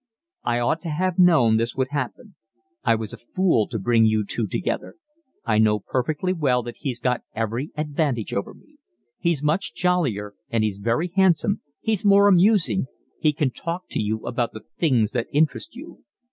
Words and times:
I 0.43 0.57
ought 0.57 0.81
to 0.81 0.89
have 0.89 1.19
known 1.19 1.57
this 1.57 1.75
would 1.75 1.89
happen. 1.89 2.33
I 2.83 2.95
was 2.95 3.13
a 3.13 3.19
fool 3.19 3.67
to 3.67 3.77
bring 3.77 4.03
you 4.05 4.25
together. 4.25 4.95
I 5.45 5.59
know 5.59 5.77
perfectly 5.79 6.33
well 6.33 6.63
that 6.63 6.77
he's 6.77 6.99
got 6.99 7.21
every 7.35 7.69
advantage 7.77 8.33
over 8.33 8.55
me; 8.55 8.77
he's 9.19 9.43
much 9.43 9.75
jollier, 9.75 10.33
and 10.49 10.63
he's 10.63 10.79
very 10.79 11.11
handsome, 11.15 11.61
he's 11.81 12.03
more 12.03 12.27
amusing, 12.27 12.87
he 13.19 13.31
can 13.31 13.51
talk 13.51 13.83
to 13.91 13.99
you 14.01 14.25
about 14.25 14.53
the 14.53 14.63
things 14.79 15.11
that 15.11 15.27
interest 15.31 15.75
you." 15.75 16.03